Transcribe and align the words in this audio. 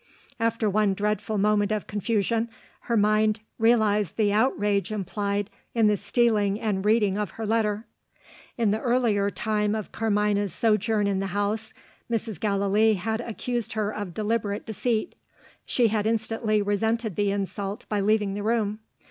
After 0.39 0.67
one 0.67 0.95
dreadful 0.95 1.37
moment 1.37 1.71
of 1.71 1.85
confusion, 1.85 2.49
her 2.79 2.97
mind 2.97 3.39
realised 3.59 4.17
the 4.17 4.33
outrage 4.33 4.91
implied 4.91 5.51
in 5.75 5.85
the 5.85 5.95
stealing 5.95 6.59
and 6.59 6.83
reading 6.83 7.19
of 7.19 7.29
her 7.37 7.45
letter. 7.45 7.85
In 8.57 8.71
the 8.71 8.79
earlier 8.81 9.29
time 9.29 9.75
of 9.75 9.91
Carmina's 9.91 10.53
sojourn 10.53 11.05
in 11.05 11.19
the 11.19 11.27
house, 11.37 11.71
Mrs. 12.09 12.39
Gallilee 12.39 12.93
had 12.95 13.21
accused 13.21 13.73
her 13.73 13.93
of 13.93 14.15
deliberate 14.15 14.65
deceit. 14.65 15.13
She 15.67 15.89
had 15.89 16.07
instantly 16.07 16.63
resented 16.63 17.15
the 17.15 17.29
insult 17.29 17.87
by 17.87 17.99
leaving 18.01 18.33
the 18.33 18.41
room. 18.41 18.79